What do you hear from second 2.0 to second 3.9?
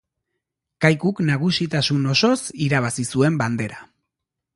osoz irabazi zuen Bandera.